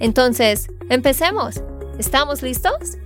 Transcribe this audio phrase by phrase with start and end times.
[0.00, 1.62] Entonces, empecemos.
[1.98, 2.98] ¿Estamos listos?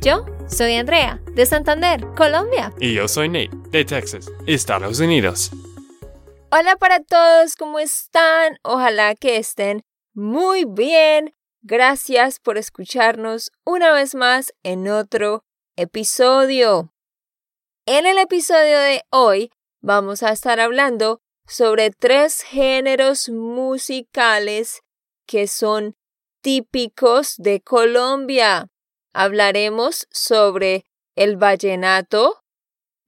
[0.00, 2.72] Yo soy Andrea, de Santander, Colombia.
[2.80, 5.50] Y yo soy Nate, de Texas, Estados Unidos.
[6.50, 8.58] Hola para todos, ¿cómo están?
[8.62, 9.84] Ojalá que estén
[10.14, 11.34] muy bien.
[11.62, 15.44] Gracias por escucharnos una vez más en otro
[15.76, 16.92] episodio.
[17.86, 24.80] En el episodio de hoy vamos a estar hablando sobre tres géneros musicales
[25.26, 25.96] que son
[26.40, 28.68] típicos de Colombia.
[29.12, 32.42] Hablaremos sobre el vallenato,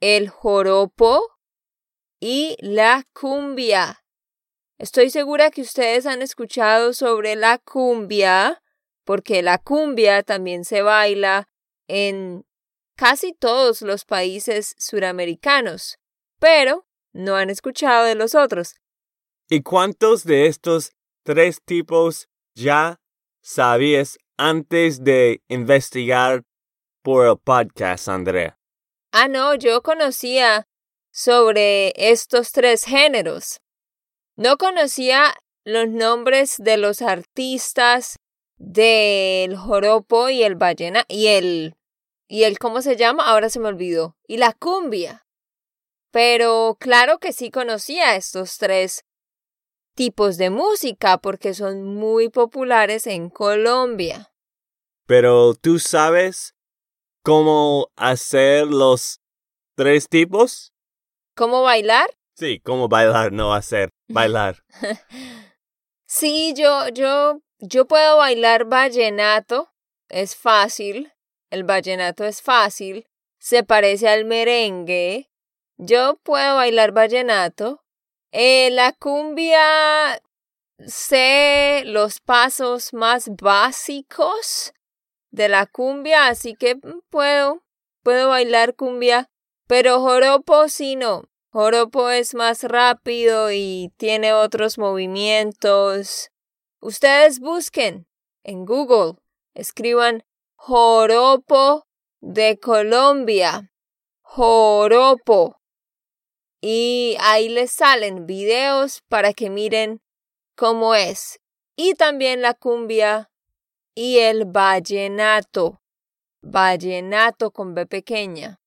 [0.00, 1.22] el joropo
[2.20, 4.04] y la cumbia.
[4.78, 8.62] Estoy segura que ustedes han escuchado sobre la cumbia,
[9.04, 11.48] porque la cumbia también se baila
[11.88, 12.44] en
[12.96, 15.98] casi todos los países suramericanos,
[16.38, 18.74] pero no han escuchado de los otros.
[19.48, 20.92] ¿Y cuántos de estos
[21.24, 23.01] tres tipos ya
[23.42, 26.44] sabías antes de investigar
[27.02, 28.58] por el podcast, Andrea?
[29.12, 30.66] Ah, no, yo conocía
[31.10, 33.60] sobre estos tres géneros.
[34.36, 38.16] No conocía los nombres de los artistas
[38.56, 41.74] del joropo y el ballena y el
[42.28, 44.16] y el cómo se llama, ahora se me olvidó.
[44.26, 45.26] Y la cumbia.
[46.10, 49.04] Pero claro que sí conocía estos tres
[49.94, 54.32] tipos de música porque son muy populares en Colombia.
[55.06, 56.54] Pero tú sabes
[57.22, 59.20] cómo hacer los
[59.74, 60.72] tres tipos?
[61.34, 62.10] ¿Cómo bailar?
[62.36, 64.62] Sí, cómo bailar, no hacer, bailar.
[66.06, 69.70] sí, yo, yo, yo puedo bailar vallenato,
[70.08, 71.12] es fácil.
[71.50, 73.06] El vallenato es fácil,
[73.38, 75.30] se parece al merengue.
[75.76, 77.81] Yo puedo bailar vallenato.
[78.32, 80.20] Eh, la cumbia
[80.86, 84.72] sé los pasos más básicos
[85.30, 86.76] de la cumbia, así que
[87.10, 87.62] puedo,
[88.02, 89.28] puedo bailar cumbia,
[89.66, 91.24] pero joropo sí no.
[91.50, 96.30] Joropo es más rápido y tiene otros movimientos.
[96.80, 98.06] Ustedes busquen
[98.42, 99.18] en Google,
[99.54, 100.24] escriban
[100.56, 101.86] joropo
[102.22, 103.70] de Colombia.
[104.22, 105.61] Joropo.
[106.64, 110.00] Y ahí les salen videos para que miren
[110.54, 111.40] cómo es.
[111.76, 113.30] Y también la cumbia
[113.96, 115.82] y el vallenato.
[116.40, 118.60] Vallenato con B pequeña.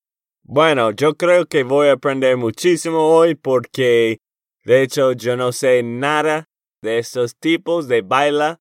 [0.43, 4.19] Bueno, yo creo que voy a aprender muchísimo hoy porque
[4.65, 6.49] de hecho yo no sé nada
[6.81, 8.59] de estos tipos de baila.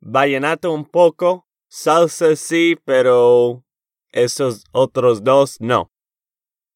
[0.00, 3.64] Vallenato un poco, Salsa sí, pero
[4.12, 5.90] esos otros dos no.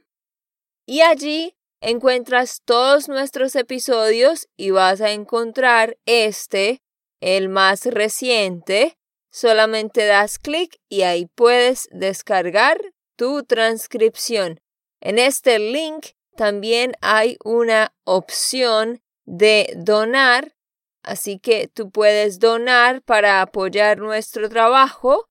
[0.87, 6.85] Y allí encuentras todos nuestros episodios y vas a encontrar este,
[7.21, 8.97] el más reciente.
[9.31, 12.81] Solamente das clic y ahí puedes descargar
[13.17, 14.61] tu transcripción.
[15.01, 20.55] En este link también hay una opción de donar,
[21.03, 25.29] así que tú puedes donar para apoyar nuestro trabajo.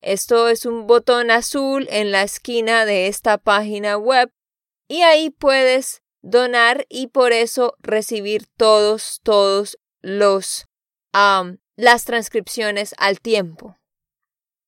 [0.00, 4.30] Esto es un botón azul en la esquina de esta página web
[4.86, 10.67] y ahí puedes donar y por eso recibir todos, todos los,
[11.12, 13.76] las transcripciones al tiempo.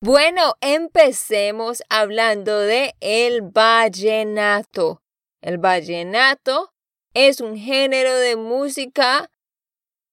[0.03, 5.03] Bueno, empecemos hablando de el vallenato.
[5.43, 6.73] El vallenato
[7.13, 9.31] es un género de música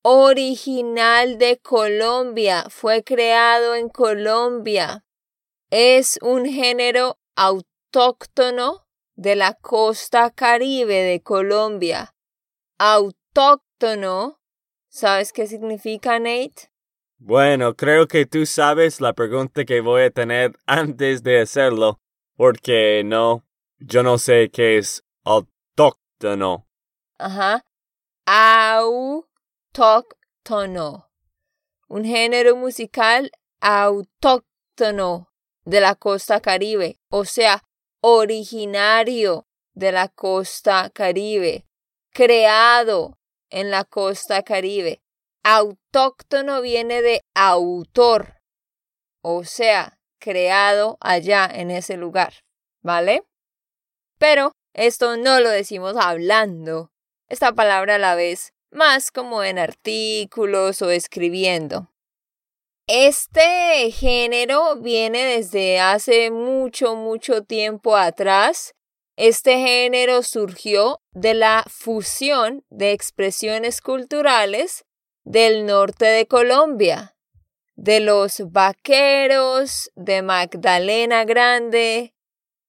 [0.02, 2.66] original de Colombia.
[2.70, 5.06] Fue creado en Colombia.
[5.70, 12.16] Es un género autóctono de la costa caribe de Colombia.
[12.78, 14.40] Autóctono.
[14.98, 16.72] ¿Sabes qué significa, Nate?
[17.20, 22.02] Bueno, creo que tú sabes la pregunta que voy a tener antes de hacerlo,
[22.36, 23.46] porque no,
[23.78, 26.68] yo no sé qué es autóctono.
[27.20, 27.64] Ajá.
[28.26, 29.22] Autóctono.
[31.88, 33.30] Un género musical
[33.62, 35.32] autóctono
[35.64, 37.64] de la costa caribe, o sea,
[38.02, 41.68] originario de la costa caribe,
[42.10, 45.02] creado en la costa caribe.
[45.44, 48.42] Autóctono viene de autor,
[49.22, 52.34] o sea, creado allá en ese lugar,
[52.82, 53.24] ¿vale?
[54.18, 56.92] Pero esto no lo decimos hablando.
[57.30, 61.92] Esta palabra a la vez más como en artículos o escribiendo.
[62.88, 68.76] Este género viene desde hace mucho, mucho tiempo atrás.
[69.18, 74.86] Este género surgió de la fusión de expresiones culturales
[75.24, 77.18] del norte de Colombia,
[77.76, 82.14] de los vaqueros, de Magdalena Grande,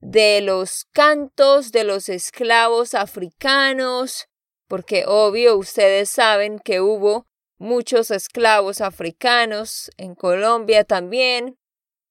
[0.01, 4.29] de los cantos de los esclavos africanos,
[4.69, 7.27] porque obvio ustedes saben que hubo
[7.59, 11.59] muchos esclavos africanos en Colombia también,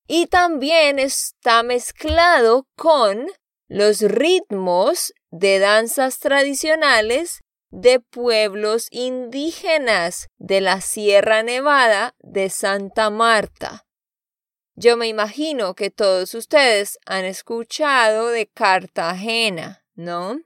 [0.05, 3.27] y también está mezclado con
[3.67, 13.85] los ritmos de danzas tradicionales de pueblos indígenas de la Sierra Nevada de Santa Marta.
[14.75, 20.39] Yo me imagino que todos ustedes han escuchado de Cartagena, ¿no?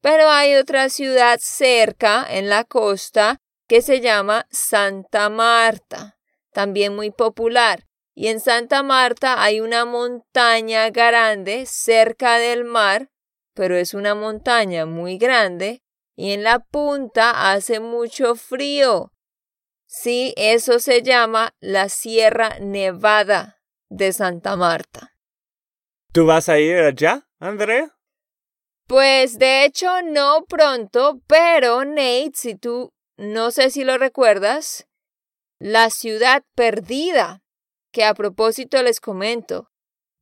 [0.00, 6.16] Pero hay otra ciudad cerca en la costa que se llama Santa Marta,
[6.52, 7.85] también muy popular.
[8.18, 13.10] Y en Santa Marta hay una montaña grande cerca del mar,
[13.54, 15.82] pero es una montaña muy grande
[16.16, 19.12] y en la punta hace mucho frío.
[19.86, 23.60] Sí, eso se llama la Sierra Nevada
[23.90, 25.14] de Santa Marta.
[26.10, 27.98] ¿Tú vas a ir allá, Andrea?
[28.86, 34.86] Pues de hecho no pronto, pero Nate, si tú no sé si lo recuerdas,
[35.58, 37.42] la ciudad perdida,
[37.96, 39.70] que a propósito les comento,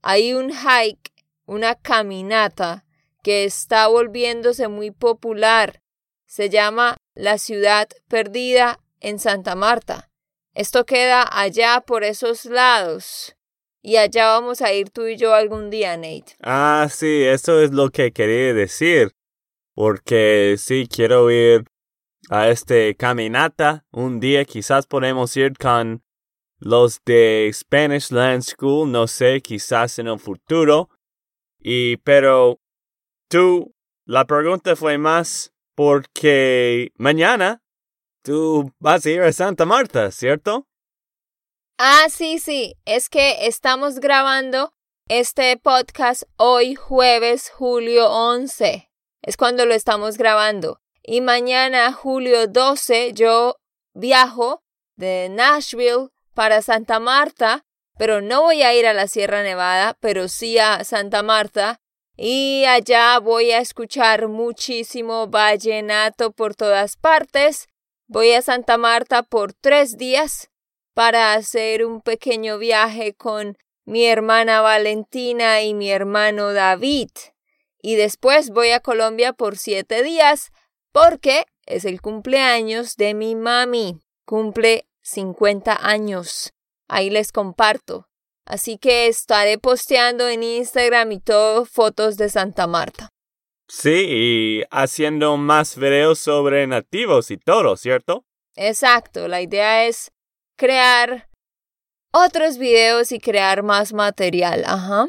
[0.00, 1.10] hay un hike,
[1.44, 2.84] una caminata
[3.20, 5.82] que está volviéndose muy popular.
[6.24, 10.08] Se llama La ciudad perdida en Santa Marta.
[10.54, 13.34] Esto queda allá por esos lados.
[13.82, 16.36] Y allá vamos a ir tú y yo algún día, Nate.
[16.44, 19.10] Ah, sí, eso es lo que quería decir.
[19.74, 21.64] Porque sí, quiero ir
[22.30, 23.84] a este caminata.
[23.90, 26.03] Un día quizás podemos ir con
[26.64, 30.88] los de Spanish Land School, no sé, quizás en un futuro.
[31.58, 32.58] Y pero
[33.28, 33.74] tú,
[34.06, 37.62] la pregunta fue más porque mañana
[38.22, 40.66] tú vas a ir a Santa Marta, ¿cierto?
[41.76, 44.72] Ah, sí, sí, es que estamos grabando
[45.08, 48.90] este podcast hoy jueves julio 11.
[49.20, 50.80] Es cuando lo estamos grabando.
[51.02, 53.56] Y mañana julio 12 yo
[53.92, 54.62] viajo
[54.96, 57.64] de Nashville para Santa Marta,
[57.96, 61.80] pero no voy a ir a la Sierra Nevada, pero sí a Santa Marta.
[62.16, 67.66] Y allá voy a escuchar muchísimo vallenato por todas partes.
[68.06, 70.50] Voy a Santa Marta por tres días
[70.92, 77.10] para hacer un pequeño viaje con mi hermana Valentina y mi hermano David.
[77.82, 80.52] Y después voy a Colombia por siete días
[80.92, 84.00] porque es el cumpleaños de mi mami.
[84.24, 86.52] Cumple 50 años.
[86.88, 88.08] Ahí les comparto.
[88.46, 93.08] Así que estaré posteando en Instagram y todo fotos de Santa Marta.
[93.68, 98.24] Sí, y haciendo más videos sobre nativos y todo, ¿cierto?
[98.56, 100.12] Exacto, la idea es
[100.56, 101.28] crear
[102.12, 104.64] otros videos y crear más material.
[104.66, 105.08] Ajá.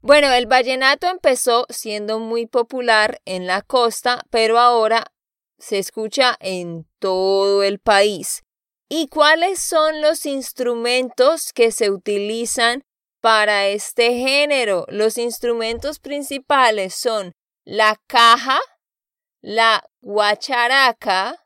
[0.00, 5.12] Bueno, el vallenato empezó siendo muy popular en la costa, pero ahora
[5.58, 8.45] se escucha en todo el país.
[8.88, 12.84] ¿Y cuáles son los instrumentos que se utilizan
[13.20, 14.86] para este género?
[14.88, 17.32] Los instrumentos principales son
[17.64, 18.60] la caja,
[19.40, 21.44] la guacharaca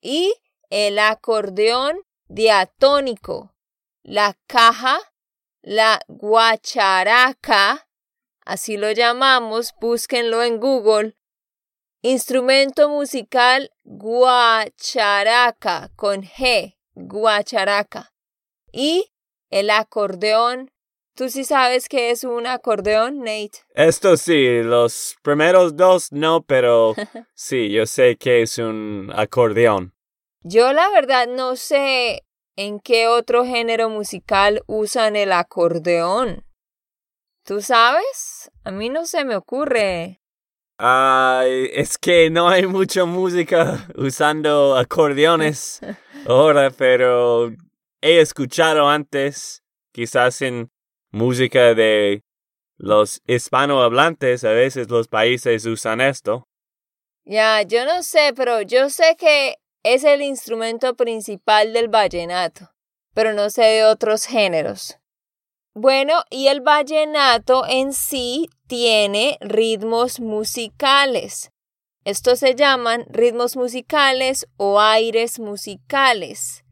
[0.00, 0.34] y
[0.68, 3.54] el acordeón diatónico,
[4.02, 4.98] la caja,
[5.62, 7.88] la guacharaca,
[8.44, 11.16] así lo llamamos, búsquenlo en Google.
[12.08, 18.12] Instrumento musical guacharaca con G, guacharaca.
[18.70, 19.12] Y
[19.50, 20.70] el acordeón.
[21.16, 23.64] ¿Tú sí sabes qué es un acordeón, Nate?
[23.74, 26.94] Esto sí, los primeros dos no, pero
[27.34, 29.92] sí, yo sé que es un acordeón.
[30.42, 32.22] Yo la verdad no sé
[32.54, 36.46] en qué otro género musical usan el acordeón.
[37.44, 38.52] ¿Tú sabes?
[38.62, 40.20] A mí no se me ocurre.
[40.78, 45.80] Ay, es que no hay mucha música usando acordeones
[46.26, 47.50] ahora, pero
[48.02, 50.70] he escuchado antes, quizás en
[51.10, 52.22] música de
[52.76, 56.46] los hispanohablantes, a veces los países usan esto.
[57.24, 62.70] Ya, yo no sé, pero yo sé que es el instrumento principal del vallenato,
[63.14, 64.98] pero no sé de otros géneros.
[65.78, 71.50] Bueno, y el vallenato en sí tiene ritmos musicales.
[72.02, 76.64] Estos se llaman ritmos musicales o aires musicales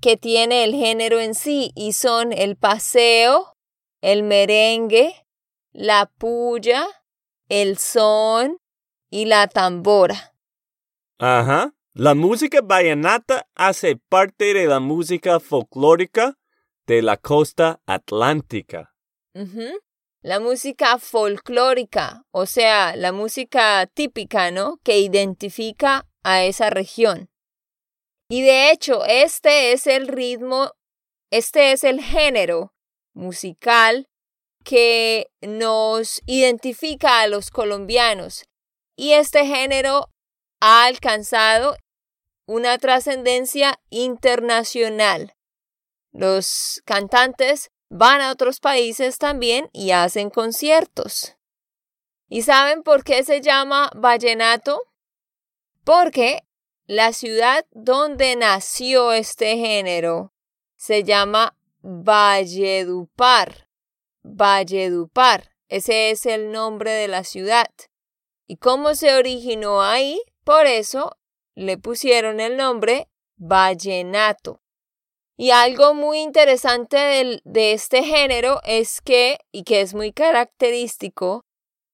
[0.00, 3.52] que tiene el género en sí y son el paseo,
[4.00, 5.26] el merengue,
[5.72, 6.86] la puya,
[7.50, 8.56] el son
[9.10, 10.34] y la tambora.
[11.18, 11.74] Ajá.
[11.92, 16.38] La música vallenata hace parte de la música folclórica
[16.88, 18.94] de la costa atlántica.
[20.22, 24.78] La música folclórica, o sea, la música típica, ¿no?
[24.82, 27.30] Que identifica a esa región.
[28.30, 30.72] Y de hecho, este es el ritmo,
[31.30, 32.72] este es el género
[33.14, 34.08] musical
[34.64, 38.46] que nos identifica a los colombianos.
[38.96, 40.10] Y este género
[40.60, 41.76] ha alcanzado
[42.46, 45.34] una trascendencia internacional.
[46.12, 51.36] Los cantantes van a otros países también y hacen conciertos.
[52.28, 54.82] ¿Y saben por qué se llama vallenato?
[55.84, 56.44] Porque
[56.86, 60.32] la ciudad donde nació este género
[60.76, 63.68] se llama Valledupar.
[64.22, 67.70] Valledupar, ese es el nombre de la ciudad.
[68.46, 70.20] ¿Y cómo se originó ahí?
[70.44, 71.16] Por eso
[71.54, 74.62] le pusieron el nombre vallenato.
[75.40, 81.44] Y algo muy interesante de, este género es que, y que es muy característico,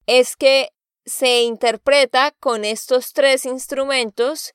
[0.06, 0.70] es que
[1.04, 4.54] se interpreta con estos tres instrumentos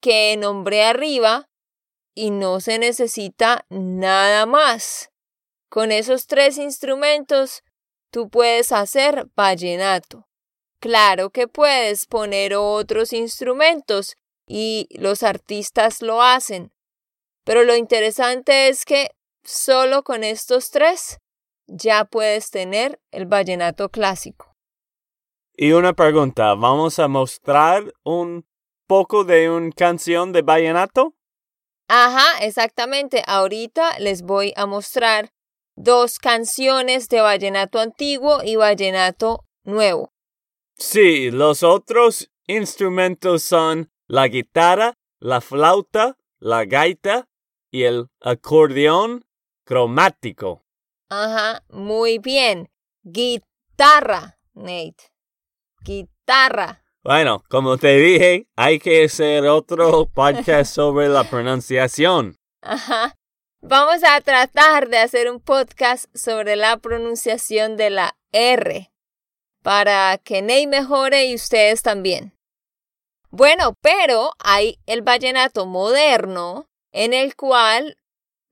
[0.00, 1.50] que nombré arriba
[2.14, 5.10] y no se necesita nada más.
[5.68, 7.62] Con esos tres instrumentos
[8.10, 10.26] tú puedes hacer vallenato.
[10.80, 14.16] Claro que puedes poner otros instrumentos
[14.46, 16.72] y los artistas lo hacen,
[17.44, 19.10] pero lo interesante es que
[19.44, 21.18] solo con estos tres
[21.66, 24.56] ya puedes tener el vallenato clásico.
[25.56, 28.46] Y una pregunta, ¿vamos a mostrar un
[28.86, 31.14] poco de una canción de vallenato?
[31.88, 33.22] Ajá, exactamente.
[33.26, 35.32] Ahorita les voy a mostrar
[35.76, 40.12] dos canciones de vallenato antiguo y vallenato nuevo.
[40.76, 47.28] Sí, los otros instrumentos son la guitarra, la flauta, la gaita
[47.70, 49.24] y el acordeón
[49.64, 50.64] cromático.
[51.08, 52.70] Ajá, muy bien.
[53.02, 55.12] Guitarra, Nate.
[55.82, 56.84] Guitarra.
[57.02, 62.36] Bueno, como te dije, hay que hacer otro podcast sobre la pronunciación.
[62.62, 63.16] Ajá.
[63.62, 68.90] Vamos a tratar de hacer un podcast sobre la pronunciación de la R
[69.62, 72.32] para que Nate mejore y ustedes también.
[73.30, 77.96] Bueno, pero hay el vallenato moderno en el cual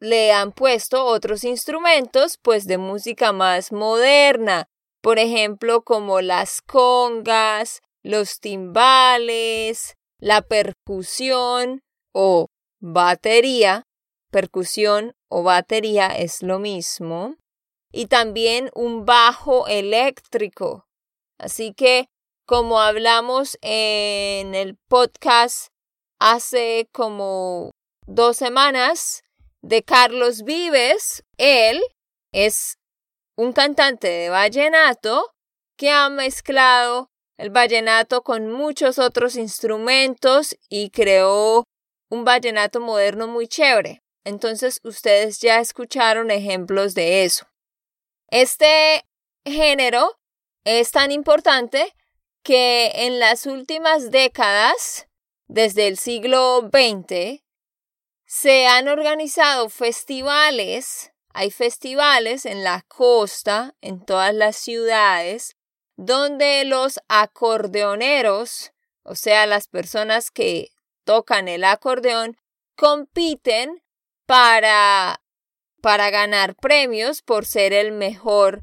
[0.00, 4.68] le han puesto otros instrumentos pues de música más moderna,
[5.00, 12.46] por ejemplo como las congas, los timbales, la percusión o
[12.80, 13.86] batería,
[14.30, 17.36] percusión o batería es lo mismo,
[17.92, 20.86] y también un bajo eléctrico.
[21.38, 22.08] Así que,
[22.46, 25.68] como hablamos en el podcast
[26.18, 27.72] hace como
[28.08, 29.22] dos semanas
[29.60, 31.22] de Carlos Vives.
[31.36, 31.80] Él
[32.32, 32.78] es
[33.36, 35.34] un cantante de vallenato
[35.76, 41.64] que ha mezclado el vallenato con muchos otros instrumentos y creó
[42.10, 44.02] un vallenato moderno muy chévere.
[44.24, 47.46] Entonces ustedes ya escucharon ejemplos de eso.
[48.30, 49.04] Este
[49.44, 50.18] género
[50.64, 51.94] es tan importante
[52.42, 55.06] que en las últimas décadas,
[55.46, 57.42] desde el siglo XX,
[58.28, 65.56] se han organizado festivales, hay festivales en la costa, en todas las ciudades,
[65.96, 70.68] donde los acordeoneros, o sea, las personas que
[71.04, 72.36] tocan el acordeón,
[72.76, 73.82] compiten
[74.26, 75.22] para,
[75.80, 78.62] para ganar premios por ser el mejor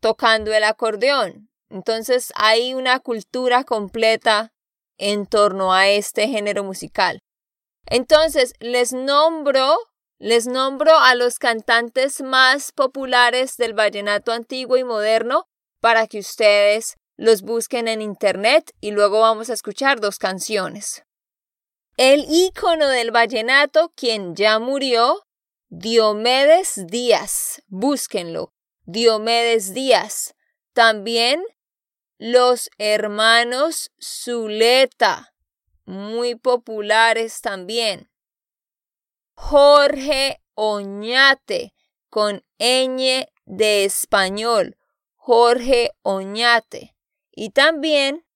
[0.00, 1.48] tocando el acordeón.
[1.68, 4.52] Entonces hay una cultura completa
[4.98, 7.22] en torno a este género musical.
[7.90, 9.76] Entonces, les nombro,
[10.18, 15.48] les nombro a los cantantes más populares del vallenato antiguo y moderno
[15.80, 21.02] para que ustedes los busquen en internet y luego vamos a escuchar dos canciones.
[21.96, 25.26] El ícono del vallenato, quien ya murió,
[25.68, 28.54] Diomedes Díaz, búsquenlo,
[28.84, 30.34] Diomedes Díaz.
[30.72, 31.42] También
[32.18, 35.29] los hermanos Zuleta,
[35.90, 38.10] muy populares también.
[39.34, 41.74] Jorge Oñate,
[42.08, 44.76] con ñ de español,
[45.16, 46.96] Jorge Oñate.
[47.32, 48.26] Y también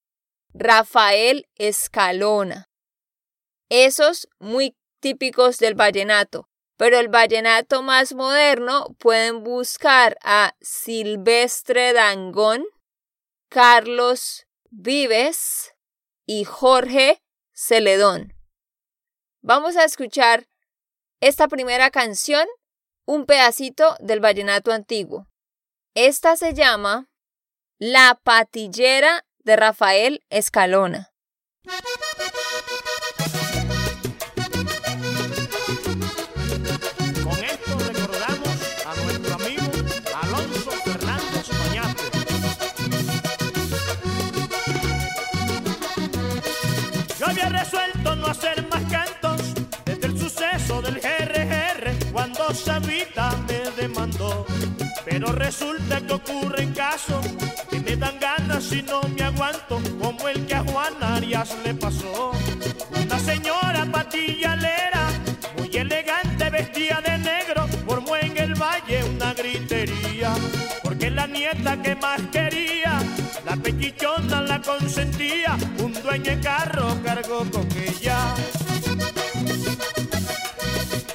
[0.53, 2.71] Rafael Escalona.
[3.69, 6.49] Esos muy típicos del vallenato.
[6.77, 12.65] Pero el vallenato más moderno pueden buscar a Silvestre Dangón,
[13.49, 15.75] Carlos Vives
[16.27, 17.24] y Jorge
[17.55, 18.35] Celedón.
[19.41, 20.49] Vamos a escuchar
[21.21, 22.47] esta primera canción,
[23.07, 25.29] un pedacito del vallenato antiguo.
[25.95, 27.09] Esta se llama
[27.79, 31.15] La patillera de Rafael Escalona.
[48.13, 54.45] No hacer más cantos desde el suceso del GRR cuando Sabita me demandó.
[55.05, 57.25] Pero resulta que ocurren casos
[57.71, 61.75] que me dan ganas y no me aguanto, como el que a Juan Arias le
[61.75, 62.33] pasó.
[63.03, 65.09] Una señora patillalera,
[65.57, 70.35] muy elegante, vestida de negro, formó en el valle una gritería,
[70.83, 72.99] porque la nieta que más quería
[73.45, 75.57] la pechichona la consentía,
[76.05, 78.35] dueño de carro cargó con ella.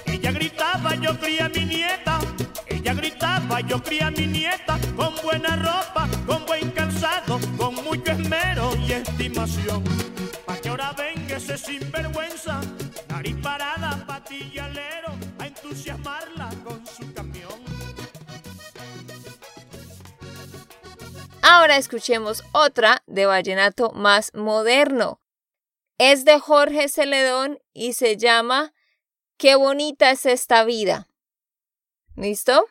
[0.06, 2.20] Ella gritaba, yo cría mi nieta.
[2.66, 8.76] Ella gritaba, yo cría mi nieta, con buena ropa, con buen calzado, con mucho esmero
[8.78, 9.84] y estimación.
[21.52, 25.20] Ahora escuchemos otra de vallenato más moderno.
[25.98, 28.72] Es de Jorge Celedón y se llama
[29.36, 31.08] Qué bonita es esta vida.
[32.16, 32.68] ¿Listo?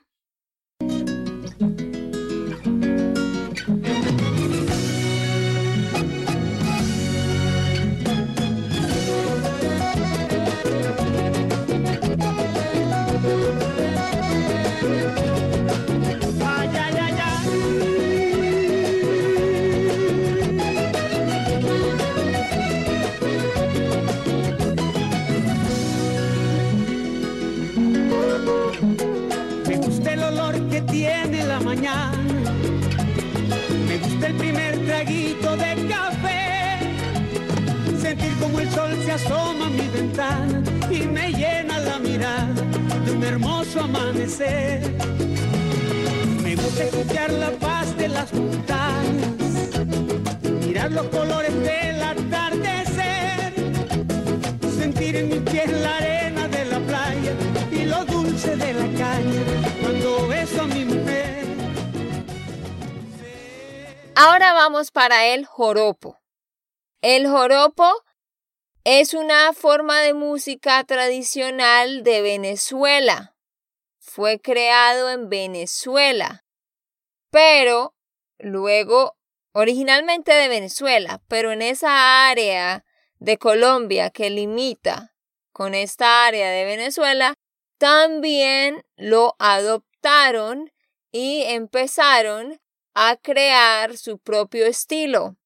[65.12, 66.18] El joropo.
[67.01, 67.85] El joropo
[68.85, 73.37] es una forma de música tradicional de Venezuela.
[73.99, 76.44] Fue creado en Venezuela,
[77.31, 77.94] pero
[78.38, 79.16] luego,
[79.53, 82.85] originalmente de Venezuela, pero en esa área
[83.18, 85.14] de Colombia que limita
[85.53, 87.35] con esta área de Venezuela,
[87.79, 90.73] también lo adoptaron
[91.12, 92.61] y empezaron
[92.99, 95.37] a crear su propio estilo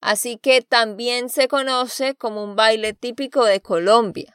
[0.00, 4.34] así que también se conoce como un baile típico de Colombia.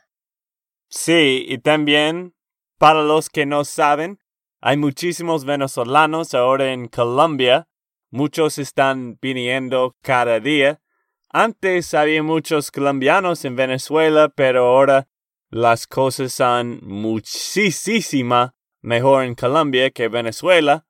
[0.90, 2.36] Sí, y también,
[2.78, 4.20] para los que no saben,
[4.60, 7.68] hay muchísimos venezolanos ahora en Colombia,
[8.10, 10.82] muchos están viniendo cada día.
[11.30, 15.08] Antes había muchos colombianos en Venezuela, pero ahora
[15.50, 20.86] las cosas son muchísima mejor en Colombia que Venezuela.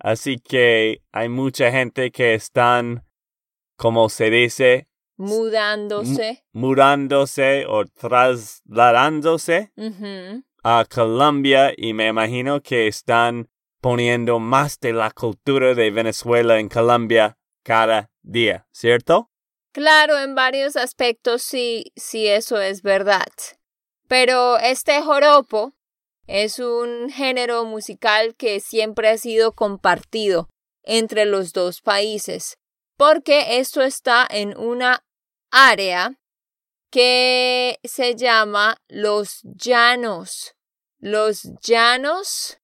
[0.00, 3.04] Así que hay mucha gente que están
[3.76, 9.72] como se dice, mudándose, mudándose o trasladándose
[10.62, 13.48] a Colombia y me imagino que están
[13.80, 19.30] poniendo más de la cultura de Venezuela en Colombia cada día, ¿cierto?
[19.72, 23.28] Claro, en varios aspectos sí, sí eso es verdad.
[24.08, 25.74] Pero este joropo
[26.30, 30.48] es un género musical que siempre ha sido compartido
[30.82, 32.56] entre los dos países
[33.00, 35.06] porque esto está en una
[35.50, 36.20] área
[36.90, 40.54] que se llama los llanos.
[40.98, 42.58] Los llanos,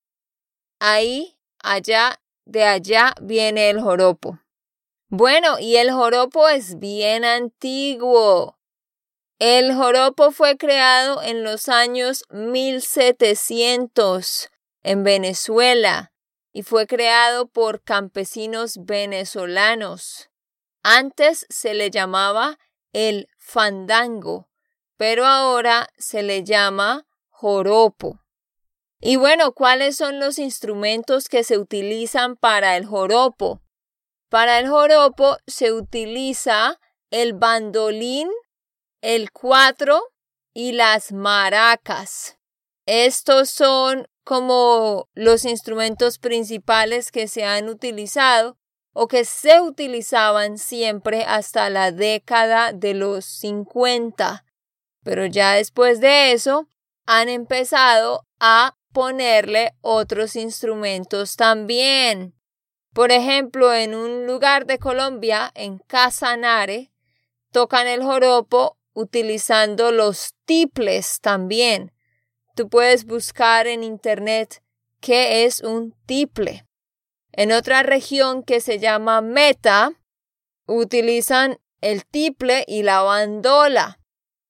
[0.79, 4.39] ahí, allá, de allá viene el joropo.
[5.09, 8.56] Bueno, y el joropo es bien antiguo.
[9.39, 14.49] El joropo fue creado en los años 1700
[14.83, 16.15] en Venezuela
[16.55, 20.31] y fue creado por campesinos venezolanos.
[20.83, 22.59] Antes se le llamaba
[22.95, 24.49] el fandango,
[24.97, 28.23] pero ahora se le llama joropo.
[29.03, 33.61] Y bueno, ¿cuáles son los instrumentos que se utilizan para el joropo?
[34.31, 38.31] Para el joropo se utiliza el bandolín,
[39.01, 40.13] el cuatro
[40.55, 42.39] y las maracas.
[42.87, 48.57] Estos son como los instrumentos principales que se han utilizado
[48.93, 54.45] o que se utilizaban siempre hasta la década de los 50.
[55.05, 56.69] Pero ya después de eso
[57.05, 62.35] han empezado a ponerle otros instrumentos también.
[62.95, 66.91] Por ejemplo, en un lugar de Colombia, en Casanare,
[67.53, 71.93] tocan el joropo utilizando los tiples también.
[72.55, 74.63] Tú puedes buscar en internet
[75.01, 76.67] qué es un tiple.
[77.33, 79.93] En otra región que se llama Meta,
[80.67, 84.01] utilizan el tiple y la bandola.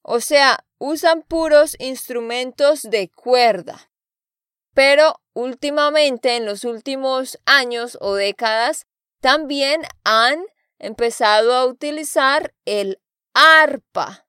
[0.02, 3.90] O sea, usan puros instrumentos de cuerda.
[4.74, 8.86] Pero últimamente, en los últimos años o décadas,
[9.20, 10.38] también han
[10.78, 13.00] empezado a utilizar el
[13.34, 14.25] arpa,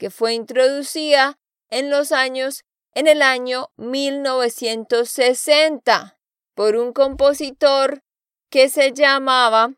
[0.00, 6.18] que fue introducida en los años en el año 1960
[6.54, 8.02] por un compositor
[8.48, 9.74] que se llamaba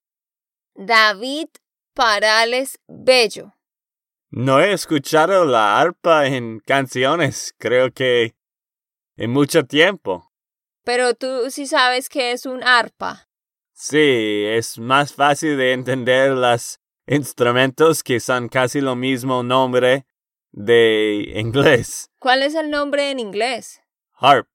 [0.74, 1.48] David
[1.92, 3.52] Parales Bello.
[4.30, 8.37] No he escuchado la arpa en canciones, creo que
[9.16, 10.30] en mucho tiempo.
[10.85, 13.28] Pero tú sí sabes que es un arpa.
[13.74, 20.06] Sí, es más fácil de entender los instrumentos que son casi lo mismo nombre
[20.52, 22.10] de inglés.
[22.18, 23.82] ¿Cuál es el nombre en inglés?
[24.12, 24.48] Harp.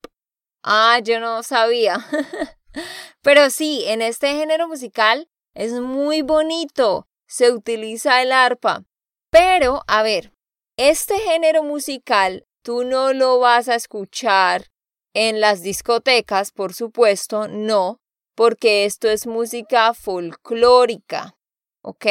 [0.63, 2.05] Ah, yo no sabía.
[3.21, 7.07] Pero sí, en este género musical es muy bonito.
[7.27, 8.83] Se utiliza el arpa.
[9.29, 10.31] Pero, a ver,
[10.77, 14.67] este género musical tú no lo vas a escuchar
[15.13, 17.99] en las discotecas, por supuesto, no,
[18.36, 21.36] porque esto es música folclórica,
[21.81, 22.05] ¿ok?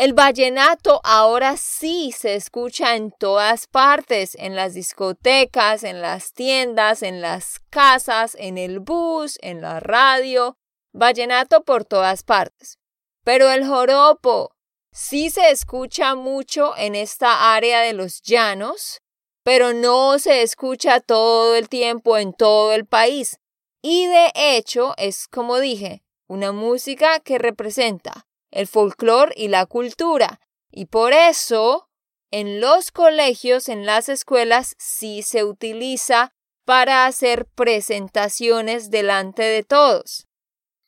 [0.00, 7.02] El vallenato ahora sí se escucha en todas partes, en las discotecas, en las tiendas,
[7.02, 10.56] en las casas, en el bus, en la radio,
[10.94, 12.78] vallenato por todas partes.
[13.24, 14.56] Pero el joropo
[14.90, 19.02] sí se escucha mucho en esta área de los llanos,
[19.44, 23.38] pero no se escucha todo el tiempo en todo el país.
[23.82, 30.40] Y de hecho es, como dije, una música que representa el folclore y la cultura.
[30.70, 31.88] Y por eso,
[32.30, 36.32] en los colegios, en las escuelas, sí se utiliza
[36.64, 40.26] para hacer presentaciones delante de todos.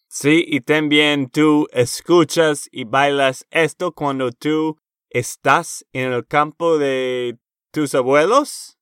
[0.09, 7.39] Sí, y también tú escuchas y bailas esto cuando tú estás en el campo de
[7.73, 8.79] tus abuelos.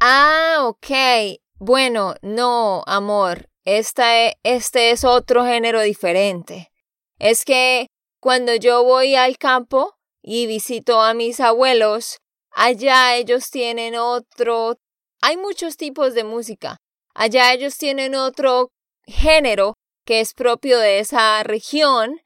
[0.00, 1.38] Ah, ok.
[1.58, 3.50] Bueno, no, amor.
[3.64, 6.72] Este, este es otro género diferente.
[7.18, 7.88] Es que
[8.26, 12.18] cuando yo voy al campo y visito a mis abuelos,
[12.50, 14.78] allá ellos tienen otro...
[15.22, 16.78] Hay muchos tipos de música.
[17.14, 18.72] Allá ellos tienen otro
[19.04, 22.20] género que es propio de esa región.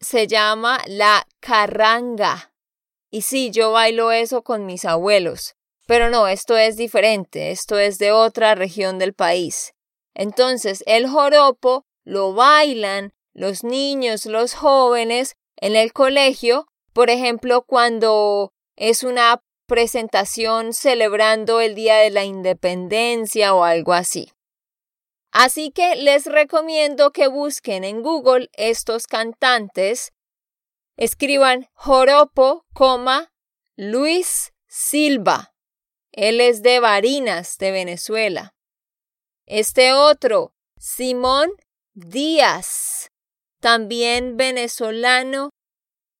[0.00, 2.52] Se llama la carranga.
[3.10, 5.54] Y sí, yo bailo eso con mis abuelos.
[5.86, 9.72] Pero no, esto es diferente, esto es de otra región del país.
[10.12, 18.52] Entonces, el joropo lo bailan los niños, los jóvenes en el colegio, por ejemplo, cuando
[18.76, 24.32] es una presentación celebrando el Día de la Independencia o algo así.
[25.30, 30.12] Así que les recomiendo que busquen en Google estos cantantes,
[30.96, 32.64] escriban Joropo,
[33.76, 35.54] Luis Silva.
[36.12, 38.54] Él es de Barinas, de Venezuela.
[39.44, 41.50] Este otro, Simón
[41.92, 43.10] Díaz
[43.60, 45.50] también venezolano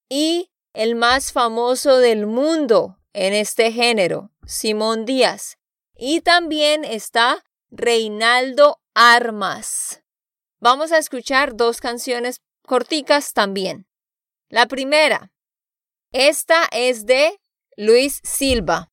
[0.08, 5.56] y el más famoso del mundo en este género, Simón Díaz.
[5.96, 10.02] Y también está Reinaldo Armas.
[10.60, 13.86] Vamos a escuchar dos canciones corticas también.
[14.48, 15.32] La primera,
[16.12, 17.40] esta es de
[17.76, 18.90] Luis Silva.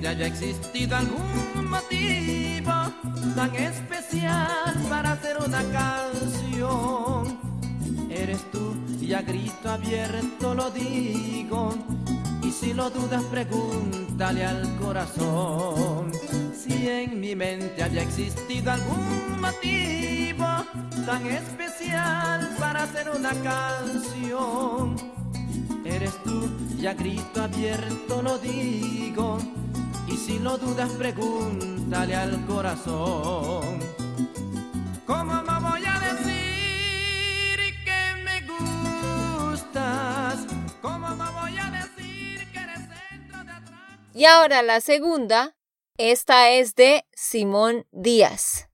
[0.00, 2.72] Mente haya existido algún motivo
[3.34, 7.38] tan especial para hacer una canción,
[8.08, 11.74] eres tú y a grito abierto lo digo.
[12.42, 16.12] Y si lo dudas, pregúntale al corazón.
[16.54, 20.46] Si en mi mente haya existido algún motivo
[21.04, 24.96] tan especial para hacer una canción,
[25.84, 26.48] eres tú
[26.80, 29.38] y a grito abierto lo digo.
[30.10, 33.78] Y si lo dudas, pregúntale al corazón.
[35.06, 38.40] ¿Cómo me voy a decir que me
[39.46, 40.46] gustas?
[40.82, 44.10] ¿Cómo me voy a decir que eres centro de atracción?
[44.14, 45.54] Y ahora la segunda,
[45.96, 48.66] esta es de Simón Díaz.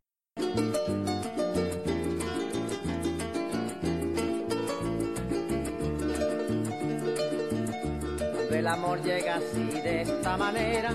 [8.33, 10.95] Cuando el amor llega así de esta manera,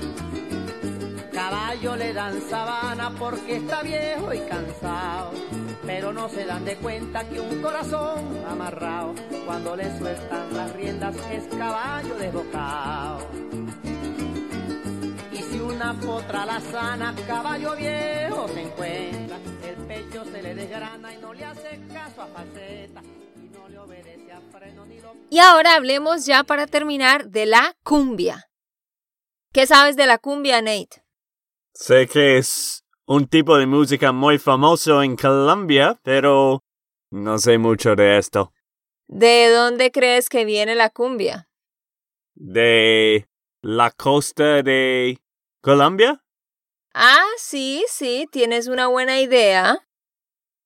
[1.71, 5.31] Caballo le dan sabana porque está viejo y cansado,
[5.85, 11.15] pero no se dan de cuenta que un corazón amarrado, cuando le sueltan las riendas
[11.31, 13.25] es caballo desbocado.
[15.31, 21.13] Y si una potra la sana, caballo viejo se encuentra, el pecho se le desgrana
[21.13, 23.01] y no le hace caso a faceta,
[23.37, 27.45] y no le obedece a freno ni lo Y ahora hablemos ya para terminar de
[27.45, 28.49] la cumbia.
[29.53, 31.00] ¿Qué sabes de la cumbia, Nate?
[31.73, 36.63] Sé que es un tipo de música muy famoso en Colombia, pero
[37.11, 38.53] no sé mucho de esto.
[39.07, 41.49] ¿De dónde crees que viene la cumbia?
[42.35, 43.27] ¿De
[43.61, 45.19] la costa de
[45.61, 46.23] Colombia?
[46.93, 49.87] Ah, sí, sí, tienes una buena idea.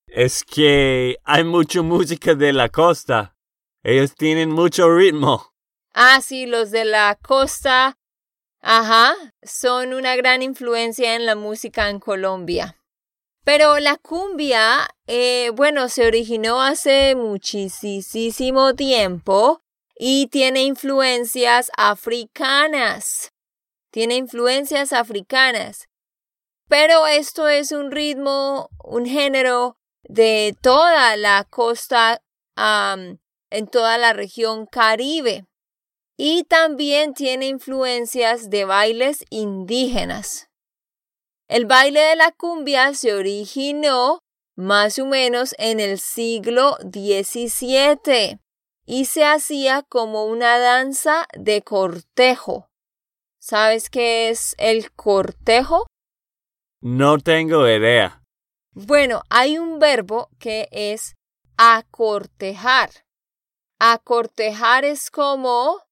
[0.08, 3.36] Es que hay mucha música de la costa.
[3.84, 5.54] Ellos tienen mucho ritmo.
[5.94, 7.98] Ah, sí, los de la costa.
[8.68, 12.76] Ajá, son una gran influencia en la música en Colombia.
[13.44, 19.62] Pero la cumbia, eh, bueno, se originó hace muchísimo tiempo
[19.96, 23.34] y tiene influencias africanas.
[23.92, 25.88] Tiene influencias africanas.
[26.68, 32.20] Pero esto es un ritmo, un género de toda la costa,
[32.58, 35.46] en toda la región caribe.
[36.18, 40.50] Y también tiene influencias de bailes indígenas.
[41.48, 44.20] El baile de la cumbia se originó
[44.56, 48.40] más o menos en el siglo XVII
[48.86, 52.70] y se hacía como una danza de cortejo.
[53.40, 55.86] ¿Sabes qué es el cortejo?
[56.82, 58.24] No tengo idea.
[58.74, 61.16] Bueno, hay un verbo que es
[61.58, 62.90] acortejar.
[63.80, 65.85] Acortejar es como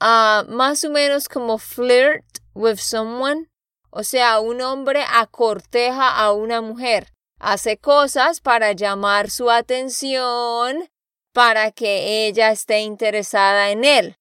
[0.00, 3.48] ah, más o menos como flirt with someone.
[3.90, 7.12] O sea, un hombre acorteja a una mujer.
[7.38, 10.90] Hace cosas para llamar su atención,
[11.32, 14.18] para que ella esté interesada en él.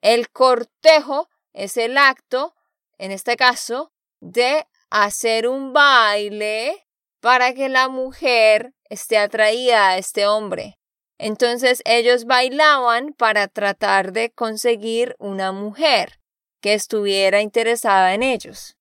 [0.00, 2.54] El cortejo es el acto,
[2.98, 6.86] en este caso, de hacer un baile
[7.20, 10.79] para que la mujer esté atraída a este hombre.
[11.22, 16.18] Entonces ellos bailaban para tratar de conseguir una mujer
[16.62, 18.78] que estuviera interesada en ellos.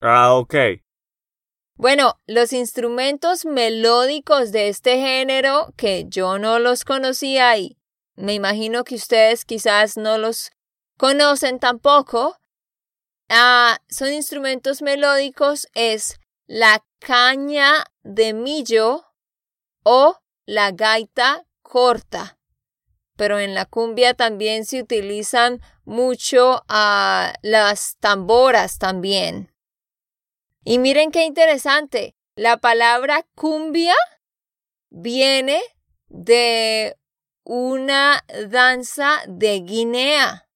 [0.00, 0.54] Ah, ok.
[1.76, 7.78] Bueno, los instrumentos melódicos de este género, que yo no los conocía y
[8.14, 10.52] me imagino que ustedes quizás no los
[10.96, 12.36] conocen tampoco,
[13.28, 19.04] ah, son instrumentos melódicos, es la caña de millo
[19.82, 22.38] o la gaita corta.
[23.16, 29.54] Pero en la cumbia también se utilizan mucho ah, las tamboras también.
[30.64, 32.16] Y miren qué interesante.
[32.34, 33.94] La palabra cumbia
[34.90, 35.62] viene
[36.08, 36.96] de
[37.44, 40.48] una danza de Guinea,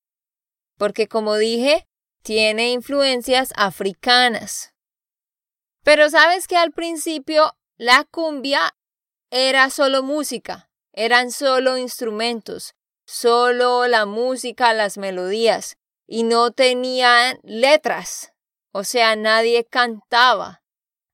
[0.79, 1.87] porque como dije,
[2.23, 4.75] tiene influencias africanas.
[5.85, 8.75] Pero sabes que al principio la cumbia
[9.31, 12.75] era solo música, eran solo instrumentos,
[13.07, 18.33] solo la música, las melodías, y no tenían letras,
[18.73, 20.63] o sea, nadie cantaba.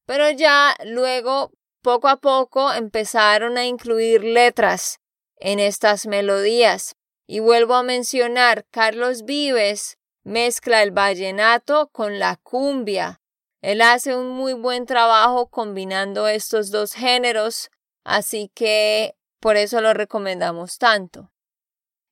[0.07, 5.01] Pero ya luego, poco a poco, empezaron a incluir letras
[5.37, 6.97] en estas melodías.
[7.27, 13.21] Y vuelvo a mencionar, Carlos Vives mezcla el vallenato con la cumbia.
[13.63, 17.71] Él hace un muy buen trabajo combinando estos dos géneros,
[18.05, 21.31] así que por eso lo recomendamos tanto.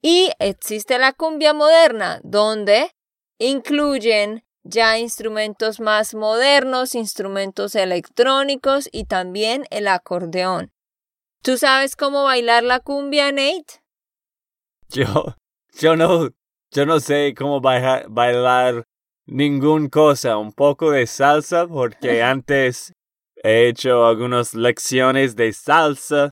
[0.03, 2.91] Y existe la cumbia moderna, donde
[3.39, 10.73] incluyen ya instrumentos más modernos, instrumentos electrónicos y también el acordeón.
[11.43, 13.83] ¿Tú sabes cómo bailar la cumbia, Nate?
[14.89, 15.37] Yo,
[15.81, 16.31] yo no,
[16.71, 18.85] yo no sé cómo bailar, bailar
[19.27, 22.93] ninguna cosa, un poco de salsa, porque antes
[23.43, 26.31] he hecho algunas lecciones de salsa,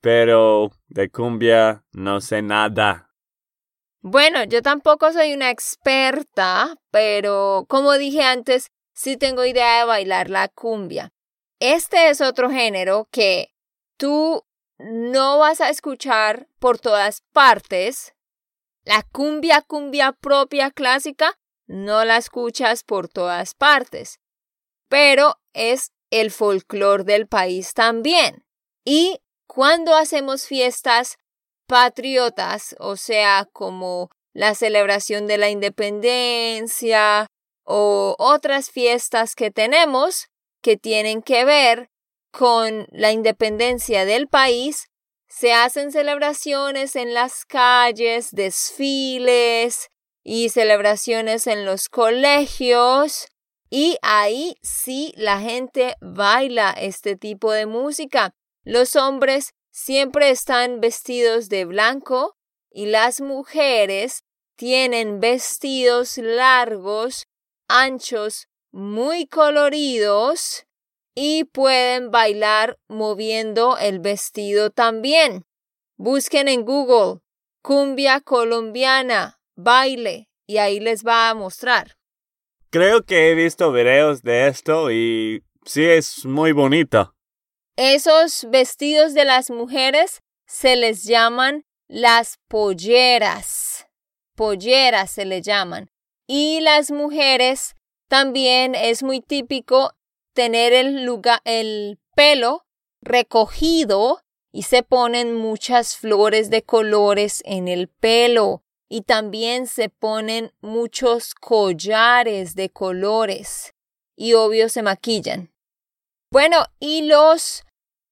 [0.00, 3.10] pero de cumbia no sé nada.
[4.00, 10.28] Bueno, yo tampoco soy una experta, pero como dije antes, sí tengo idea de bailar
[10.28, 11.10] la cumbia.
[11.60, 13.54] Este es otro género que
[13.96, 14.44] tú
[14.78, 18.14] no vas a escuchar por todas partes.
[18.84, 24.18] La cumbia, cumbia propia clásica, no la escuchas por todas partes.
[24.88, 28.44] Pero es el folclore del país también.
[28.84, 31.16] Y cuando hacemos fiestas
[31.66, 37.26] patriotas, o sea, como la celebración de la independencia
[37.64, 40.28] o otras fiestas que tenemos
[40.60, 41.88] que tienen que ver
[42.30, 44.88] con la independencia del país,
[45.28, 49.88] se hacen celebraciones en las calles, desfiles
[50.22, 53.31] y celebraciones en los colegios
[53.74, 58.34] y ahí sí la gente baila este tipo de música.
[58.64, 62.36] Los hombres siempre están vestidos de blanco
[62.70, 64.24] y las mujeres
[64.56, 67.24] tienen vestidos largos,
[67.66, 70.66] anchos, muy coloridos
[71.14, 75.46] y pueden bailar moviendo el vestido también.
[75.96, 77.22] Busquen en Google
[77.62, 81.96] cumbia colombiana, baile y ahí les va a mostrar.
[82.72, 87.14] Creo que he visto videos de esto y sí es muy bonito.
[87.76, 93.86] Esos vestidos de las mujeres se les llaman las polleras.
[94.34, 95.90] Polleras se les llaman.
[96.26, 97.74] Y las mujeres
[98.08, 99.92] también es muy típico
[100.32, 102.64] tener el, lugar, el pelo
[103.02, 110.52] recogido y se ponen muchas flores de colores en el pelo y también se ponen
[110.60, 113.72] muchos collares de colores
[114.18, 115.50] y obvio se maquillan.
[116.30, 117.64] Bueno, y los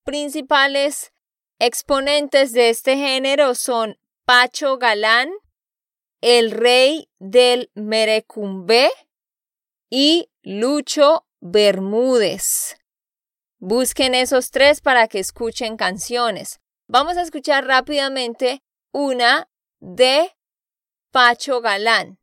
[0.07, 1.13] principales
[1.59, 5.29] exponentes de este género son Pacho Galán,
[6.23, 8.89] el rey del Merecumbé
[9.91, 12.79] y Lucho Bermúdez.
[13.59, 16.59] Busquen esos tres para que escuchen canciones.
[16.89, 18.63] Vamos a escuchar rápidamente
[18.95, 20.35] una de
[21.13, 22.19] Pacho Galán.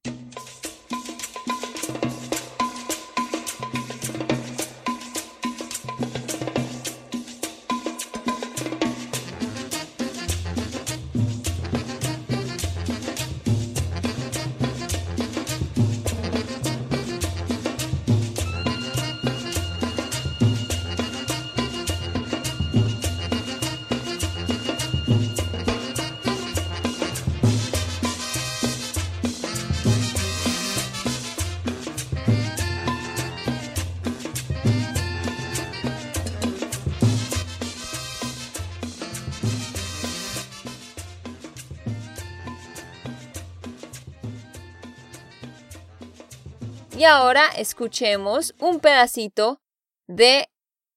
[47.07, 49.61] Ahora escuchemos un pedacito
[50.07, 50.49] de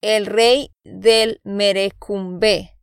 [0.02, 2.79] El rey del Merecumbe.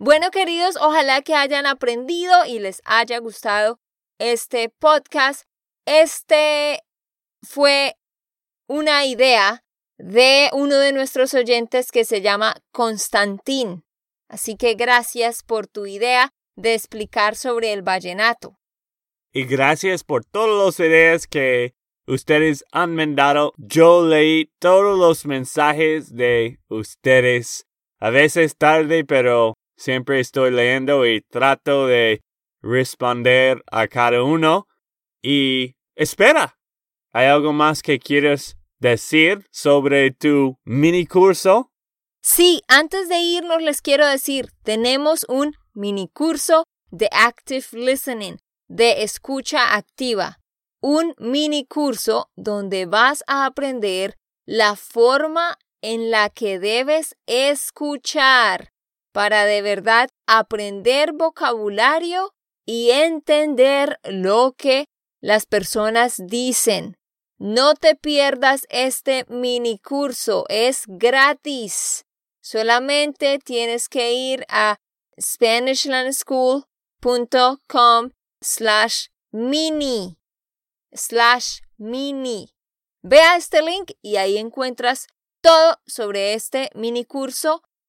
[0.00, 3.78] Bueno, queridos, ojalá que hayan aprendido y les haya gustado
[4.18, 5.44] este podcast.
[5.86, 6.80] Este
[7.42, 7.94] fue
[8.68, 9.64] una idea
[9.98, 13.84] de uno de nuestros oyentes que se llama Constantín.
[14.28, 18.58] Así que gracias por tu idea de explicar sobre el vallenato.
[19.32, 21.74] Y gracias por todas las ideas que
[22.06, 23.52] ustedes han mandado.
[23.56, 27.66] Yo leí todos los mensajes de ustedes.
[28.00, 32.22] A veces tarde, pero siempre estoy leyendo y trato de
[32.62, 34.66] responder a cada uno.
[35.22, 36.58] Y espera,
[37.12, 41.70] ¿hay algo más que quieres decir sobre tu mini curso?
[42.22, 49.02] Sí, antes de irnos les quiero decir, tenemos un mini curso de Active Listening, de
[49.02, 50.38] escucha activa.
[50.80, 54.16] Un mini curso donde vas a aprender
[54.46, 58.73] la forma en la que debes escuchar
[59.14, 62.34] para de verdad aprender vocabulario
[62.66, 64.86] y entender lo que
[65.20, 66.96] las personas dicen.
[67.38, 72.06] No te pierdas este mini curso, es gratis.
[72.42, 74.78] Solamente tienes que ir a
[75.20, 78.10] SpanishLandSchool.com
[78.40, 80.18] slash mini
[80.92, 82.52] slash mini.
[83.02, 85.06] Ve a este link y ahí encuentras
[85.40, 87.62] todo sobre este mini curso